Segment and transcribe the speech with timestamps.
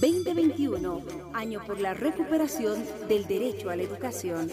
[0.00, 1.02] 2021,
[1.34, 4.48] año por la recuperación del derecho a la educación.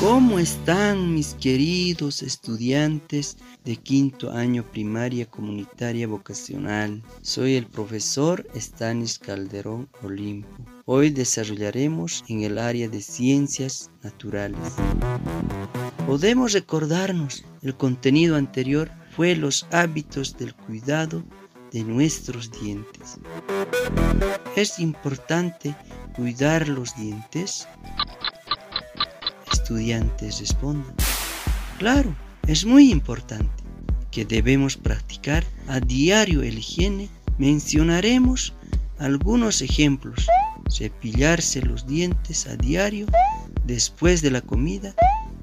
[0.00, 3.36] ¿Cómo están mis queridos estudiantes
[3.66, 7.02] de quinto año primaria comunitaria vocacional?
[7.20, 10.48] Soy el profesor Stanis Calderón Olimpo.
[10.86, 14.76] Hoy desarrollaremos en el área de ciencias naturales.
[16.06, 21.22] Podemos recordarnos, el contenido anterior fue los hábitos del cuidado
[21.72, 23.18] de nuestros dientes.
[24.56, 25.74] ¿Es importante
[26.14, 27.68] cuidar los dientes?
[29.52, 30.94] Estudiantes respondan.
[31.78, 32.14] Claro,
[32.46, 33.62] es muy importante
[34.10, 37.08] que debemos practicar a diario el higiene.
[37.38, 38.52] Mencionaremos
[38.98, 40.26] algunos ejemplos.
[40.68, 43.06] Cepillarse los dientes a diario
[43.64, 44.94] después de la comida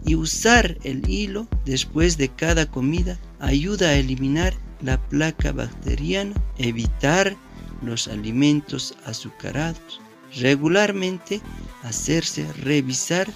[0.06, 7.36] y usar el hilo después de cada comida ayuda a eliminar la placa bacteriana, evitar
[7.82, 10.02] los alimentos azucarados,
[10.36, 11.42] regularmente
[11.84, 13.28] hacerse revisar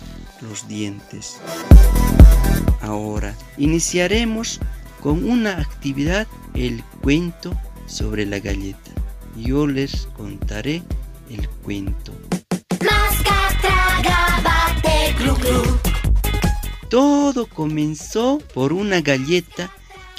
[0.41, 1.39] los dientes.
[2.81, 4.59] Ahora iniciaremos
[5.01, 7.53] con una actividad, el cuento
[7.87, 8.91] sobre la galleta.
[9.35, 10.83] Yo les contaré
[11.29, 12.13] el cuento.
[16.89, 19.71] Todo comenzó por una galleta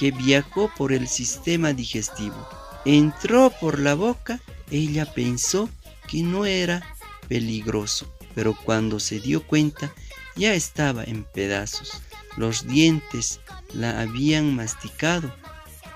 [0.02, 2.48] que viajó por el sistema digestivo.
[2.84, 5.70] Entró por la boca, ella pensó
[6.08, 6.82] que no era
[7.28, 9.94] peligroso, pero cuando se dio cuenta
[10.34, 12.02] ya estaba en pedazos.
[12.36, 13.38] Los dientes
[13.72, 15.32] la habían masticado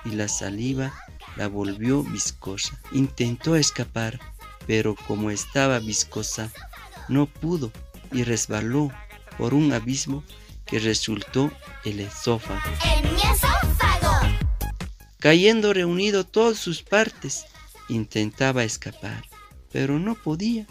[0.05, 0.93] y la saliva
[1.35, 2.79] la volvió viscosa.
[2.93, 4.21] Intentó escapar,
[4.67, 6.49] pero como estaba viscosa,
[7.09, 7.73] no pudo
[8.13, 8.89] y resbaló
[9.37, 10.23] por un abismo
[10.65, 11.51] que resultó
[11.83, 12.61] el esófago.
[15.19, 17.45] Cayendo reunido todas sus partes,
[17.89, 19.25] intentaba escapar,
[19.71, 20.67] pero no podía,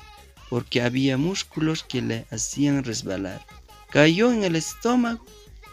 [0.48, 3.44] porque había músculos que le hacían resbalar.
[3.90, 5.24] Cayó en el estómago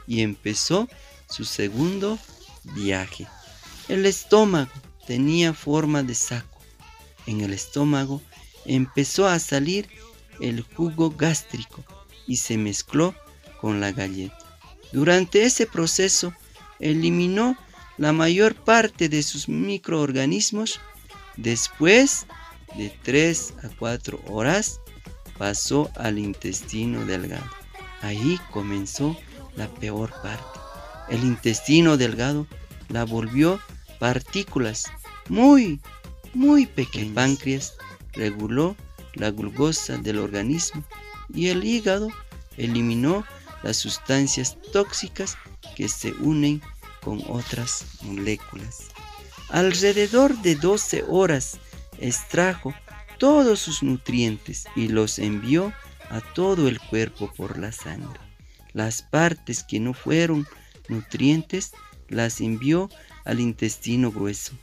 [0.08, 0.90] y empezó
[1.30, 2.18] su segundo
[2.76, 3.28] viaje.
[3.90, 4.72] El estómago
[5.06, 6.60] tenía forma de saco.
[7.28, 8.22] En el estómago
[8.66, 9.88] empezó a salir
[10.40, 11.84] el jugo gástrico
[12.26, 13.14] y se mezcló
[13.62, 14.38] con la galleta.
[14.92, 16.34] Durante ese proceso
[16.80, 17.58] eliminó
[17.98, 20.80] la mayor parte de sus microorganismos.
[21.38, 22.26] Después
[22.76, 24.80] de 3 a 4 horas
[25.38, 27.50] pasó al intestino delgado.
[28.02, 29.18] Ahí comenzó
[29.56, 30.60] la peor parte.
[31.10, 32.48] El intestino delgado
[32.90, 33.60] la volvió
[34.00, 34.92] partículas
[35.30, 35.80] muy,
[36.34, 37.08] muy pequeñas.
[37.08, 37.74] El páncreas
[38.14, 38.76] reguló
[39.16, 40.84] la glucosa del organismo
[41.34, 42.10] y el hígado
[42.58, 43.26] eliminó
[43.64, 45.38] las sustancias tóxicas
[45.76, 46.62] que se unen
[47.04, 48.88] con otras moléculas.
[49.50, 51.60] Alrededor de 12 horas
[52.00, 52.74] extrajo
[53.20, 55.74] todos sus nutrientes y los envió
[56.10, 58.20] a todo el cuerpo por la sangre.
[58.74, 60.48] Las partes que no fueron
[60.90, 61.72] nutrientes
[62.10, 62.90] las envió
[63.26, 64.54] al intestino grueso,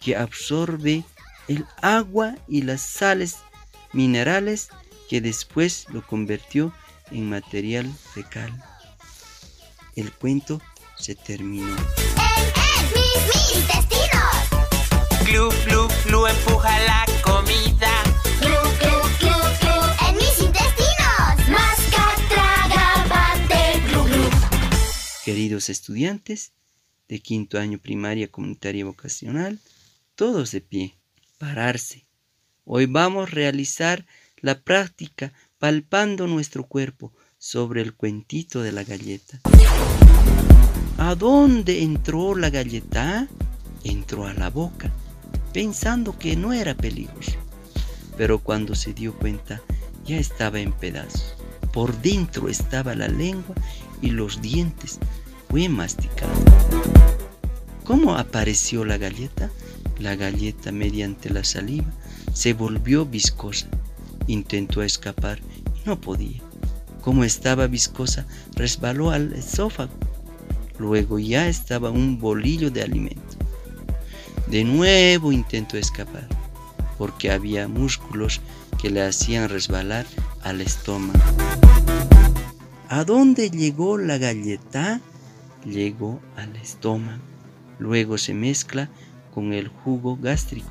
[0.00, 1.04] que absorbe
[1.48, 3.36] el agua y las sales
[3.92, 4.68] minerales
[5.08, 6.72] que después lo convirtió
[7.10, 8.52] en material fecal.
[9.96, 10.60] El cuento
[10.98, 11.76] se terminó.
[11.76, 14.36] ¡En, mis, intestinos!
[15.24, 17.92] Glu, glu, glu, empuja la comida.
[18.40, 21.48] Glu, glu, glu, glu, en mis intestinos.
[21.48, 24.30] Masca, traga, bate, glu, glu.
[25.24, 26.52] Queridos estudiantes
[27.08, 29.58] de quinto año primaria comunitaria vocacional,
[30.14, 30.94] todos de pie,
[31.38, 32.04] pararse.
[32.64, 34.04] Hoy vamos a realizar
[34.40, 39.40] la práctica palpando nuestro cuerpo sobre el cuentito de la galleta.
[40.98, 43.28] ¿A dónde entró la galleta?
[43.84, 44.90] Entró a la boca,
[45.52, 47.38] pensando que no era peligroso.
[48.16, 49.62] Pero cuando se dio cuenta,
[50.04, 51.36] ya estaba en pedazos.
[51.72, 53.54] Por dentro estaba la lengua
[54.02, 54.98] y los dientes.
[55.48, 56.32] Fue masticado.
[57.84, 59.50] ¿Cómo apareció la galleta?
[60.00, 61.92] La galleta mediante la saliva
[62.32, 63.68] se volvió viscosa
[64.26, 66.42] Intentó escapar y no podía.
[67.02, 70.07] Como estaba viscosa, resbaló al esófago.
[70.78, 73.36] Luego ya estaba un bolillo de alimento.
[74.48, 76.26] De nuevo intentó escapar,
[76.96, 78.40] porque había músculos
[78.80, 80.06] que le hacían resbalar
[80.42, 81.18] al estómago.
[82.88, 85.00] ¿A dónde llegó la galleta?
[85.64, 87.22] Llegó al estómago.
[87.78, 88.88] Luego se mezcla
[89.34, 90.70] con el jugo gástrico.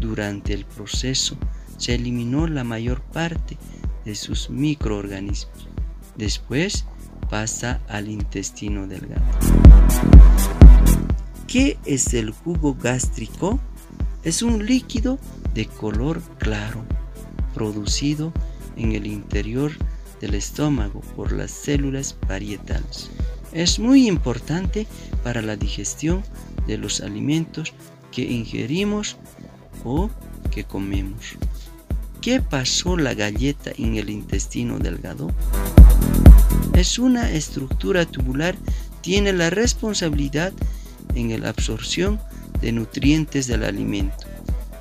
[0.00, 1.36] Durante el proceso
[1.76, 3.56] se eliminó la mayor parte
[4.04, 5.68] de sus microorganismos.
[6.16, 6.86] Después
[7.28, 9.22] pasa al intestino delgado.
[11.46, 13.60] ¿Qué es el jugo gástrico?
[14.22, 15.18] Es un líquido
[15.54, 16.84] de color claro,
[17.54, 18.32] producido
[18.76, 19.72] en el interior
[20.20, 23.10] del estómago por las células parietales.
[23.52, 24.86] Es muy importante
[25.22, 26.22] para la digestión
[26.66, 27.72] de los alimentos
[28.10, 29.16] que ingerimos
[29.84, 30.10] o
[30.50, 31.36] que comemos.
[32.20, 35.30] ¿Qué pasó la galleta en el intestino delgado?
[36.74, 38.56] Es una estructura tubular,
[39.00, 40.52] tiene la responsabilidad
[41.14, 42.20] en la absorción
[42.60, 44.26] de nutrientes del alimento.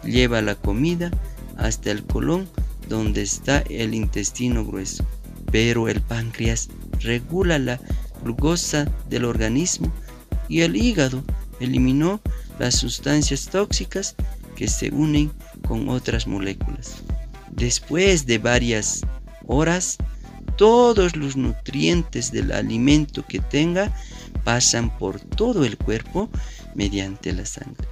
[0.04, 1.12] Lleva la comida
[1.56, 2.50] hasta el colon
[2.90, 5.06] donde está el intestino grueso.
[5.51, 6.69] Pero el páncreas
[7.00, 7.80] regula la
[8.24, 9.94] glucosa del organismo
[10.50, 11.24] y el hígado
[11.60, 12.22] eliminó
[12.60, 14.16] las sustancias tóxicas
[14.56, 15.31] que se unen
[15.68, 17.04] con otras moléculas.
[17.51, 19.01] Después de varias
[19.46, 19.98] horas,
[20.57, 23.94] todos los nutrientes del alimento que tenga
[24.44, 26.29] pasan por todo el cuerpo
[26.75, 27.88] mediante la sangre.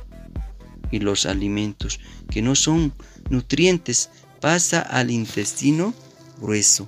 [0.91, 1.99] Y los alimentos
[2.29, 2.93] que no son
[3.29, 4.09] nutrientes
[4.39, 5.93] pasa al intestino
[6.39, 6.87] grueso.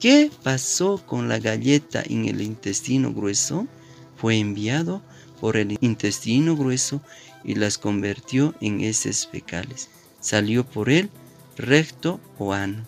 [0.00, 3.68] ¿Qué pasó con la galleta en el intestino grueso?
[4.16, 5.02] Fue enviado
[5.40, 7.00] por el intestino grueso
[7.44, 9.90] y las convirtió en heces fecales.
[10.20, 11.10] Salió por el
[11.56, 12.84] recto o ano.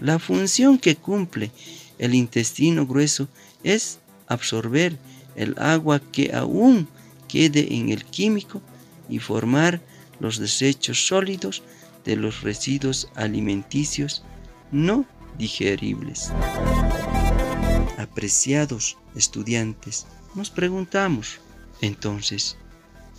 [0.00, 1.50] La función que cumple
[1.98, 3.28] el intestino grueso
[3.62, 4.98] es absorber
[5.34, 6.88] el agua que aún
[7.28, 8.60] quede en el químico
[9.08, 9.80] y formar
[10.20, 11.62] los desechos sólidos
[12.04, 14.22] de los residuos alimenticios
[14.70, 15.06] no
[15.38, 16.30] digeribles.
[17.98, 21.40] Apreciados estudiantes, nos preguntamos
[21.80, 22.56] entonces,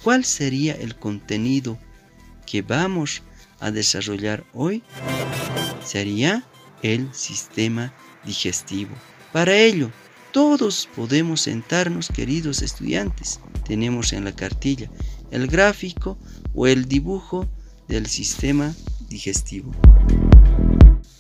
[0.04, 1.78] ¿cuál sería el contenido
[2.46, 3.22] que vamos
[3.60, 4.84] a desarrollar hoy?
[5.84, 6.44] Sería
[6.82, 7.94] el sistema
[8.26, 8.96] digestivo.
[9.34, 9.92] Para ello,
[10.32, 13.40] todos podemos sentarnos, queridos estudiantes.
[13.66, 14.90] Tenemos en la cartilla
[15.32, 16.18] el gráfico
[16.54, 17.48] o el dibujo
[17.88, 18.76] del sistema
[19.10, 19.74] digestivo.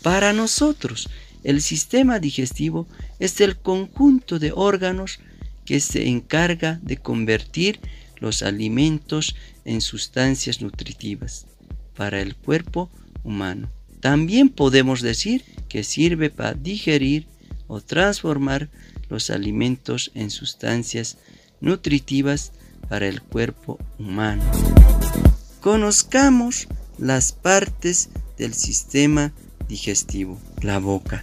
[0.03, 1.09] Para nosotros,
[1.43, 2.87] el sistema digestivo
[3.19, 5.19] es el conjunto de órganos
[5.65, 7.79] que se encarga de convertir
[8.19, 11.45] los alimentos en sustancias nutritivas
[11.95, 12.89] para el cuerpo
[13.23, 13.69] humano.
[13.99, 17.27] También podemos decir que sirve para digerir
[17.67, 18.69] o transformar
[19.09, 21.17] los alimentos en sustancias
[21.61, 22.51] nutritivas
[22.89, 24.43] para el cuerpo humano.
[25.61, 26.67] Conozcamos
[26.97, 29.33] las partes del sistema
[29.67, 30.39] digestivo.
[30.61, 31.21] La boca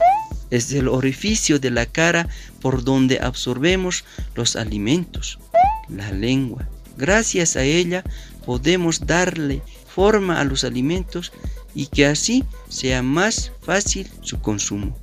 [0.50, 2.28] es el orificio de la cara
[2.60, 4.04] por donde absorbemos
[4.34, 5.38] los alimentos.
[5.88, 6.68] La lengua.
[6.96, 8.04] Gracias a ella
[8.44, 11.32] podemos darle forma a los alimentos
[11.74, 14.96] y que así sea más fácil su consumo.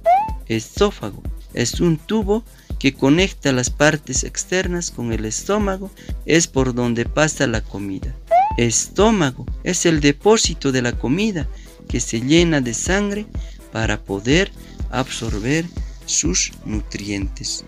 [0.47, 1.21] Esófago
[1.53, 2.43] es un tubo
[2.79, 5.91] que conecta las partes externas con el estómago,
[6.25, 8.15] es por donde pasa la comida.
[8.57, 11.47] Estómago es el depósito de la comida
[11.87, 13.27] que se llena de sangre
[13.71, 14.51] para poder
[14.89, 15.65] absorber
[16.05, 17.63] sus nutrientes.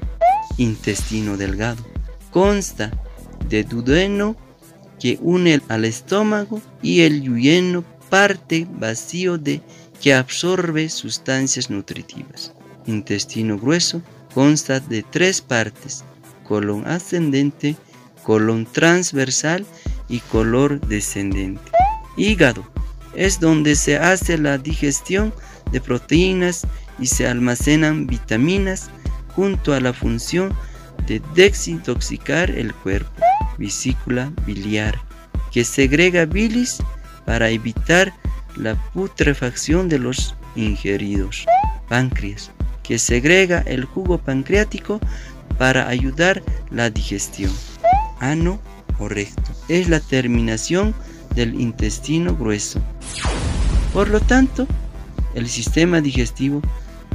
[0.58, 1.86] Intestino delgado
[2.32, 2.92] consta
[3.50, 4.36] de duodeno
[5.00, 9.60] que une al estómago y el yuyeno parte vacío de
[10.00, 12.54] que absorbe sustancias nutritivas.
[12.86, 14.04] Intestino grueso
[14.36, 16.04] consta de tres partes,
[16.44, 17.76] colon ascendente,
[18.22, 19.66] colon transversal
[20.10, 21.72] y color descendente.
[22.16, 22.64] Hígado
[23.16, 25.34] es donde se hace la digestión
[25.72, 26.68] de proteínas
[27.00, 28.92] y se almacenan vitaminas
[29.36, 30.56] junto a la función
[31.08, 33.24] de desintoxicar el cuerpo.
[33.58, 35.02] Vesícula biliar,
[35.52, 36.78] que segrega bilis
[37.26, 38.14] para evitar
[38.56, 41.46] la putrefacción de los ingeridos.
[41.90, 42.52] Páncreas,
[42.82, 45.00] que segrega el jugo pancreático
[45.58, 47.52] para ayudar la digestión.
[48.20, 48.60] Ano
[49.00, 50.94] o recto es la terminación
[51.36, 52.80] del intestino grueso.
[53.94, 54.68] Por lo tanto,
[55.36, 56.62] el sistema digestivo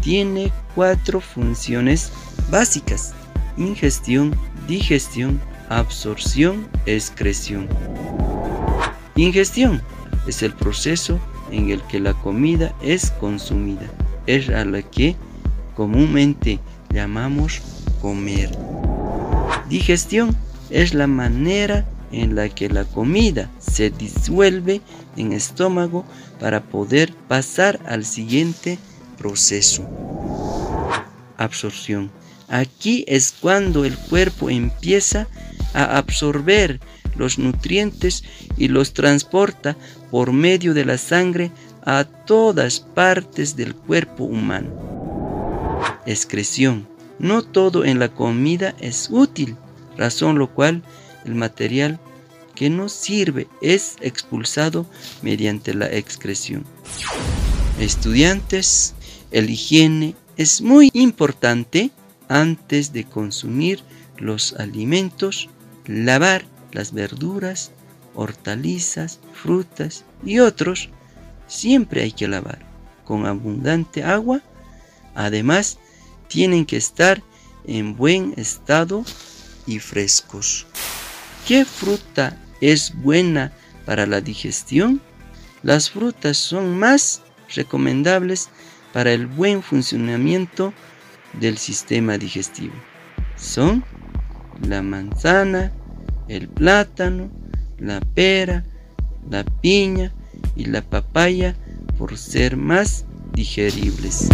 [0.00, 2.12] tiene cuatro funciones
[2.50, 3.14] básicas.
[3.56, 4.34] Ingestión,
[4.66, 7.68] digestión, absorción, excreción.
[9.16, 9.82] Ingestión
[10.28, 11.18] es el proceso
[11.50, 13.88] en el que la comida es consumida.
[14.26, 15.16] Es a la que
[15.74, 17.62] comúnmente llamamos
[18.00, 18.50] comer.
[19.68, 20.36] Digestión
[20.70, 24.80] es la manera en la que la comida se disuelve
[25.16, 26.04] en estómago
[26.40, 28.78] para poder pasar al siguiente
[29.16, 29.88] proceso.
[31.36, 32.10] Absorción.
[32.48, 35.28] Aquí es cuando el cuerpo empieza
[35.74, 36.80] a absorber
[37.18, 38.24] los nutrientes
[38.56, 39.76] y los transporta
[40.10, 41.50] por medio de la sangre
[41.84, 44.88] a todas partes del cuerpo humano
[46.08, 46.88] excreción.
[47.18, 49.56] No todo en la comida es útil,
[49.96, 50.82] razón lo cual
[51.24, 51.98] el material
[52.54, 54.86] que no sirve es expulsado
[55.22, 56.64] mediante la excreción.
[57.78, 58.94] Estudiantes,
[59.30, 61.90] el higiene es muy importante
[62.28, 63.80] antes de consumir
[64.16, 65.48] los alimentos,
[65.86, 67.72] lavar las verduras,
[68.14, 70.90] hortalizas, frutas y otros,
[71.46, 72.58] siempre hay que lavar
[73.04, 74.42] con abundante agua.
[75.14, 75.78] Además,
[76.28, 77.22] tienen que estar
[77.66, 79.04] en buen estado
[79.66, 80.66] y frescos.
[81.46, 83.52] ¿Qué fruta es buena
[83.86, 85.00] para la digestión?
[85.62, 87.22] Las frutas son más
[87.54, 88.50] recomendables
[88.92, 90.72] para el buen funcionamiento
[91.40, 92.74] del sistema digestivo.
[93.36, 93.84] Son
[94.66, 95.72] la manzana,
[96.28, 97.30] el plátano,
[97.78, 98.64] la pera,
[99.30, 100.12] la piña
[100.56, 101.56] y la papaya
[101.96, 104.28] por ser más digeribles.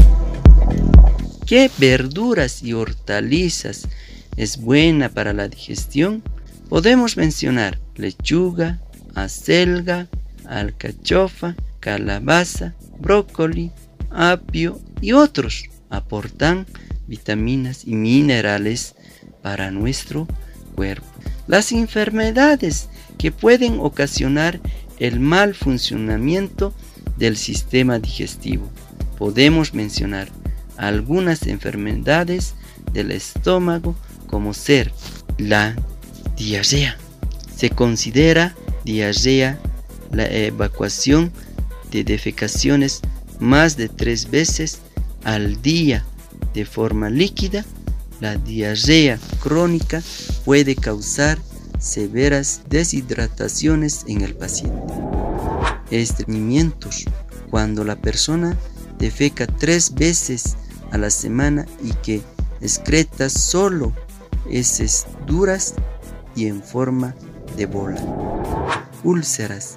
[1.47, 3.89] ¿Qué verduras y hortalizas
[4.37, 6.23] es buena para la digestión?
[6.69, 8.81] Podemos mencionar lechuga,
[9.15, 10.09] acelga,
[10.47, 13.71] alcachofa, calabaza, brócoli,
[14.11, 15.65] apio y otros.
[15.91, 16.67] Aportan
[17.07, 18.95] vitaminas y minerales
[19.43, 20.27] para nuestro
[20.75, 21.14] cuerpo.
[21.47, 24.61] Las enfermedades que pueden ocasionar
[24.99, 26.73] el mal funcionamiento
[27.17, 28.69] del sistema digestivo.
[29.19, 30.29] Podemos mencionar
[30.77, 32.55] algunas enfermedades
[32.93, 33.95] del estómago
[34.27, 34.93] como ser
[35.39, 35.77] la
[36.37, 36.97] diarrea.
[37.55, 39.59] Se considera diarrea
[40.13, 41.33] la evacuación
[41.91, 43.01] de defecaciones
[43.41, 44.81] más de tres veces
[45.25, 46.05] al día
[46.55, 47.65] de forma líquida.
[48.25, 50.03] La diarrea crónica
[50.47, 51.39] puede causar
[51.79, 54.95] severas deshidrataciones en el paciente.
[55.91, 57.05] Estreñimientos.
[57.51, 58.57] Cuando la persona
[58.99, 60.57] defeca tres veces
[60.91, 62.23] a la semana y que
[62.63, 63.93] excreta solo
[64.49, 65.75] heces duras
[66.35, 67.15] y en forma
[67.59, 68.01] de bola.
[69.03, 69.77] Úlceras.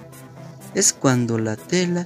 [0.73, 2.05] Es cuando la tela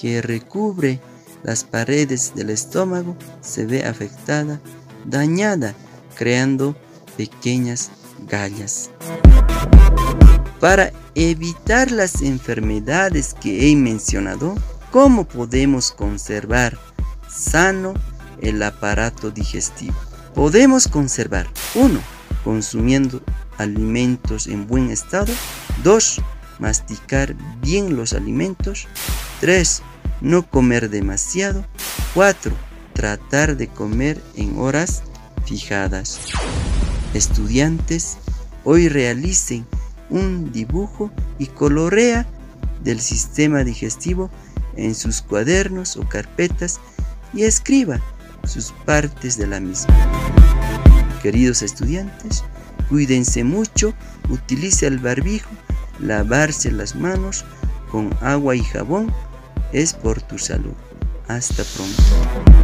[0.00, 1.00] que recubre
[1.42, 4.60] las paredes del estómago se ve afectada,
[5.04, 5.74] dañada,
[6.16, 6.76] creando
[7.16, 7.90] pequeñas
[8.28, 8.90] gallas.
[10.60, 14.54] Para evitar las enfermedades que he mencionado,
[14.90, 16.78] ¿cómo podemos conservar
[17.28, 17.94] sano
[18.40, 19.94] el aparato digestivo?
[20.34, 22.00] Podemos conservar 1.
[22.42, 23.22] Consumiendo
[23.58, 25.32] alimentos en buen estado.
[25.82, 26.20] 2.
[26.58, 28.88] Masticar bien los alimentos.
[29.40, 29.82] 3.
[30.20, 31.64] No comer demasiado.
[32.14, 32.52] 4.
[32.94, 35.02] Tratar de comer en horas
[35.44, 36.20] fijadas.
[37.12, 38.16] Estudiantes,
[38.64, 39.66] hoy realicen
[40.10, 42.26] un dibujo y colorea
[42.82, 44.30] del sistema digestivo
[44.76, 46.80] en sus cuadernos o carpetas
[47.32, 48.00] y escriba
[48.44, 49.94] sus partes de la misma.
[51.22, 52.44] Queridos estudiantes,
[52.88, 53.94] cuídense mucho,
[54.28, 55.50] utilice el barbijo,
[55.98, 57.44] lavarse las manos
[57.90, 59.12] con agua y jabón
[59.72, 60.74] es por tu salud.
[61.28, 62.63] Hasta pronto.